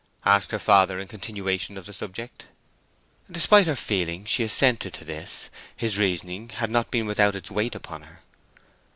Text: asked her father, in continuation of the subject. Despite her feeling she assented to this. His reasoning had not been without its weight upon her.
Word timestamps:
asked 0.25 0.49
her 0.49 0.57
father, 0.57 0.97
in 0.97 1.07
continuation 1.07 1.77
of 1.77 1.85
the 1.85 1.93
subject. 1.93 2.47
Despite 3.29 3.67
her 3.67 3.75
feeling 3.75 4.25
she 4.25 4.43
assented 4.43 4.95
to 4.95 5.05
this. 5.05 5.51
His 5.75 5.99
reasoning 5.99 6.49
had 6.49 6.71
not 6.71 6.89
been 6.89 7.05
without 7.05 7.35
its 7.35 7.51
weight 7.51 7.75
upon 7.75 8.01
her. 8.01 8.23